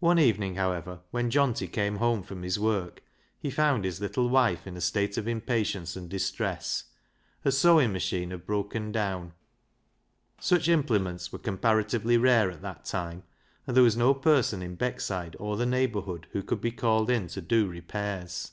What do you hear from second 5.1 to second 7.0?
of impatience and distress.